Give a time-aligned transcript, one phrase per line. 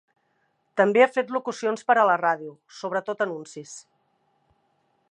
[0.81, 3.77] També ha fet locucions per a la ràdio, sobretot anuncis.